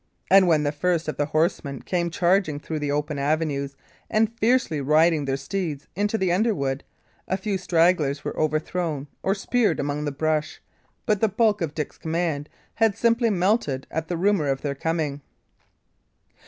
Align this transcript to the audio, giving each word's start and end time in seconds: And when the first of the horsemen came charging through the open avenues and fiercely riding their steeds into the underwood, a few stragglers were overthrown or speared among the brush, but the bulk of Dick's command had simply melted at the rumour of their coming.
And 0.31 0.47
when 0.47 0.63
the 0.63 0.71
first 0.71 1.07
of 1.07 1.17
the 1.17 1.27
horsemen 1.27 1.83
came 1.83 2.09
charging 2.09 2.59
through 2.59 2.79
the 2.79 2.89
open 2.91 3.19
avenues 3.19 3.75
and 4.09 4.35
fiercely 4.39 4.81
riding 4.81 5.25
their 5.25 5.37
steeds 5.37 5.85
into 5.95 6.17
the 6.17 6.31
underwood, 6.31 6.83
a 7.27 7.37
few 7.37 7.55
stragglers 7.55 8.23
were 8.25 8.35
overthrown 8.35 9.05
or 9.21 9.35
speared 9.35 9.79
among 9.79 10.05
the 10.05 10.11
brush, 10.11 10.59
but 11.05 11.21
the 11.21 11.29
bulk 11.29 11.61
of 11.61 11.75
Dick's 11.75 11.99
command 11.99 12.49
had 12.73 12.97
simply 12.97 13.29
melted 13.29 13.85
at 13.91 14.07
the 14.07 14.17
rumour 14.17 14.47
of 14.47 14.61
their 14.63 14.73
coming. 14.73 15.21